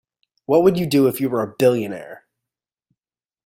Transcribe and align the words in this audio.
What 0.47 0.63
would 0.63 0.79
you 0.79 0.87
do 0.87 1.07
if 1.07 1.21
you 1.21 1.29
were 1.29 1.43
a 1.43 1.55
billionaire? 1.59 2.25